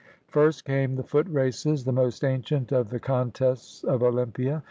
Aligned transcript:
First 0.27 0.65
came 0.65 0.95
the 0.95 1.03
foot 1.03 1.27
races, 1.29 1.83
the 1.83 1.91
most 1.91 2.23
ancient 2.23 2.71
of 2.71 2.89
the 2.89 2.99
con 2.99 3.29
tests 3.29 3.83
of 3.83 4.01
Olympia. 4.01 4.59